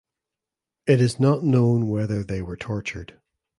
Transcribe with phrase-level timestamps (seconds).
[0.87, 3.19] It is not known whether they were tortured.